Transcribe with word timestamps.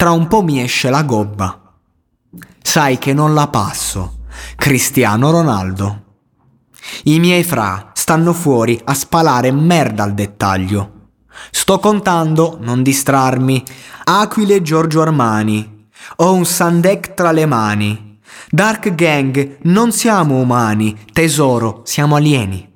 Tra 0.00 0.12
un 0.12 0.28
po' 0.28 0.42
mi 0.42 0.62
esce 0.62 0.88
la 0.88 1.02
gobba. 1.02 1.74
Sai 2.62 2.96
che 2.96 3.12
non 3.12 3.34
la 3.34 3.48
passo. 3.48 4.20
Cristiano 4.56 5.30
Ronaldo. 5.30 6.04
I 7.04 7.18
miei 7.18 7.44
fra 7.44 7.90
stanno 7.92 8.32
fuori 8.32 8.80
a 8.82 8.94
spalare 8.94 9.52
merda 9.52 10.04
al 10.04 10.14
dettaglio. 10.14 11.08
Sto 11.50 11.78
contando, 11.80 12.56
non 12.62 12.82
distrarmi, 12.82 13.62
Aquile 14.04 14.62
Giorgio 14.62 15.02
Armani. 15.02 15.88
Ho 16.16 16.32
un 16.32 16.46
Sandek 16.46 17.12
tra 17.12 17.30
le 17.30 17.44
mani. 17.44 18.20
Dark 18.48 18.94
Gang, 18.94 19.58
non 19.64 19.92
siamo 19.92 20.40
umani, 20.40 20.98
tesoro, 21.12 21.82
siamo 21.84 22.16
alieni. 22.16 22.72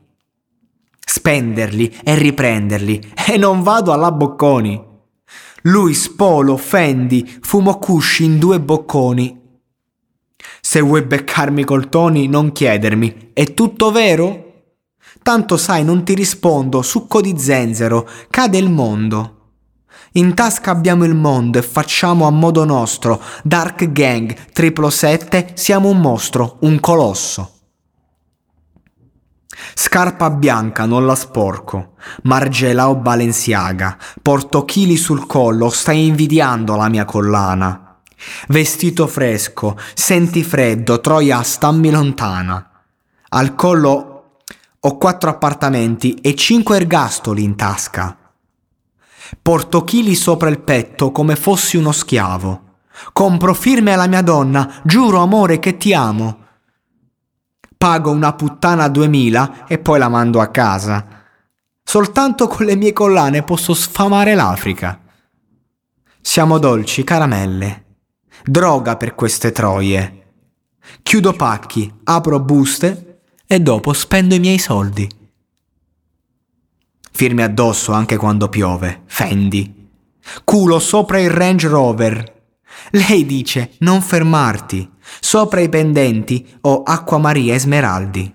Spenderli 1.01 2.01
e 2.04 2.16
riprenderli, 2.16 3.12
e 3.29 3.38
non 3.38 3.62
vado 3.62 3.95
alla 3.95 4.12
Bocconi. 4.12 4.93
Lui 5.66 5.95
spolo, 5.95 6.59
fendi, 6.59 7.38
fumo 7.41 7.78
cusci 7.78 8.24
in 8.24 8.38
due 8.38 8.60
bocconi. 8.60 9.40
Se 10.60 10.80
vuoi 10.80 11.02
beccarmi 11.02 11.65
col 11.65 11.88
Tony, 11.88 12.26
non 12.26 12.52
chiedermi, 12.52 13.30
è 13.32 13.54
tutto 13.54 13.90
vero? 13.90 14.65
Tanto 15.23 15.56
sai, 15.56 15.82
non 15.82 16.04
ti 16.04 16.12
rispondo, 16.12 16.82
succo 16.82 17.23
di 17.23 17.38
zenzero, 17.38 18.06
cade 18.29 18.59
il 18.59 18.68
mondo. 18.68 19.52
In 20.12 20.34
tasca 20.34 20.71
abbiamo 20.71 21.06
il 21.06 21.15
mondo 21.15 21.59
e 21.59 21.62
facciamo 21.62 22.26
a 22.26 22.30
modo 22.30 22.66
nostro. 22.66 23.23
Dark 23.43 23.90
Gang, 23.90 24.34
triplo 24.52 24.90
sette, 24.90 25.52
siamo 25.54 25.88
un 25.88 25.99
mostro, 25.99 26.59
un 26.60 26.78
colosso. 26.78 27.54
Scarpa 29.73 30.30
bianca, 30.30 30.84
non 30.84 31.07
la 31.07 31.15
sporco. 31.15 31.95
Margela 32.24 32.88
o 32.88 32.96
Balenciaga. 32.96 33.96
Porto 34.21 34.65
chili 34.65 34.96
sul 34.96 35.26
collo, 35.26 35.71
stai 35.71 36.06
invidiando 36.06 36.76
la 36.76 36.88
mia 36.88 37.04
collana. 37.04 38.01
Vestito 38.48 39.06
fresco, 39.06 39.79
senti 39.95 40.43
freddo, 40.43 41.01
Troia, 41.01 41.43
stammi 41.43 41.90
lontana. 41.90 42.71
Al 43.30 43.54
collo 43.54 44.38
ho 44.80 44.98
quattro 44.98 45.30
appartamenti 45.30 46.15
e 46.15 46.34
cinque 46.34 46.76
ergastoli 46.76 47.43
in 47.43 47.56
tasca. 47.56 48.16
Porto 49.40 49.84
chili 49.84 50.15
sopra 50.15 50.49
il 50.49 50.60
petto 50.60 51.10
come 51.10 51.37
fossi 51.37 51.76
uno 51.76 51.93
schiavo. 51.93 52.60
Compro 53.12 53.54
firme 53.54 53.93
alla 53.93 54.06
mia 54.06 54.23
donna, 54.23 54.80
giuro 54.84 55.18
amore 55.21 55.59
che 55.59 55.76
ti 55.76 55.93
amo 55.93 56.43
pago 57.85 58.10
una 58.10 58.32
puttana 58.32 58.85
a 58.85 58.88
2000 58.88 59.66
e 59.66 59.79
poi 59.79 59.99
la 59.99 60.09
mando 60.09 60.40
a 60.40 60.46
casa. 60.46 61.07
Soltanto 61.82 62.46
con 62.46 62.65
le 62.65 62.77
mie 62.77 62.95
collane 62.95 63.43
posso 63.43 63.74
sfamare 63.74 64.34
l'Africa. 64.34 64.99
Siamo 66.19 66.56
dolci 66.56 67.05
caramelle. 67.05 67.99
Droga 68.43 68.97
per 68.97 69.15
queste 69.15 69.53
troie. 69.53 70.32
Chiudo 71.03 71.34
pacchi, 71.34 71.93
apro 72.05 72.41
buste 72.41 73.21
e 73.47 73.61
dopo 73.61 73.93
spendo 73.93 74.34
i 74.34 74.41
miei 74.41 74.59
soldi. 74.59 75.06
Firmi 77.12 77.43
addosso 77.43 77.93
anche 77.93 78.16
quando 78.16 78.49
piove, 78.49 79.03
Fendi. 79.05 79.91
Culo 80.43 80.78
sopra 80.78 81.21
il 81.21 81.28
Range 81.28 81.69
Rover. 81.69 82.34
Lei 82.94 83.27
dice 83.27 83.72
non 83.78 84.00
fermarti. 84.03 84.88
Sopra 85.19 85.60
i 85.60 85.69
pendenti 85.69 86.47
ho 86.60 86.82
acqua 86.84 87.19
maria 87.19 87.55
e 87.55 87.59
smeraldi. 87.59 88.34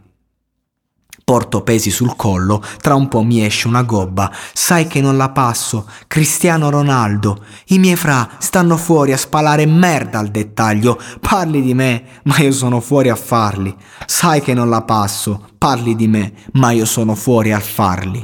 Porto 1.24 1.62
pesi 1.62 1.92
sul 1.92 2.16
collo, 2.18 2.62
tra 2.82 2.96
un 2.96 3.08
po' 3.08 3.22
mi 3.22 3.46
esce 3.46 3.68
una 3.68 3.84
gobba. 3.84 4.30
Sai 4.52 4.88
che 4.88 5.00
non 5.00 5.16
la 5.16 5.30
passo, 5.30 5.88
Cristiano 6.08 6.70
Ronaldo. 6.70 7.46
I 7.68 7.80
miei 7.80 7.96
fra 7.96 8.32
stanno 8.40 8.76
fuori 8.76 9.14
a 9.14 9.18
spalare 9.18 9.66
merda 9.66 10.20
al 10.20 10.30
dettaglio. 10.30 11.00
Parli 11.22 11.62
di 11.62 11.74
me, 11.74 12.04
ma 12.24 12.40
io 12.40 12.52
sono 12.52 12.82
fuori 12.82 13.10
a 13.10 13.16
farli. 13.16 13.74
Sai 14.06 14.42
che 14.42 14.54
non 14.54 14.70
la 14.70 14.82
passo, 14.82 15.52
parli 15.58 15.96
di 15.96 16.08
me, 16.08 16.34
ma 16.54 16.72
io 16.72 16.86
sono 16.86 17.16
fuori 17.16 17.54
a 17.54 17.60
farli. 17.60 18.22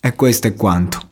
E 0.00 0.14
questo 0.14 0.46
è 0.46 0.54
quanto. 0.54 1.09